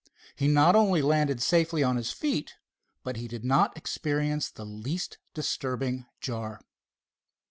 [0.35, 2.55] He not only landed safely on his feet,
[3.03, 6.59] but he did not experience the least disturbing jar.